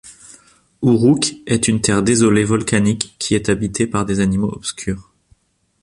Uruk 0.81 1.35
est 1.45 1.67
une 1.67 1.79
terre 1.79 2.01
désolée 2.01 2.43
volcanique 2.43 3.15
qui 3.19 3.35
est 3.35 3.49
habitée 3.49 3.85
par 3.85 4.03
des 4.03 4.19
animaux 4.19 4.49
obscures. 4.51 5.11